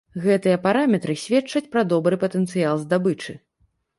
[0.21, 3.37] Гэтыя параметры сведчаць пра добры патэнцыял здабычы.